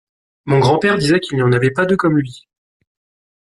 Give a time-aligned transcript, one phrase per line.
[0.45, 2.47] Mon grand-père disait qu’il n’y en avait pas deux comme lui.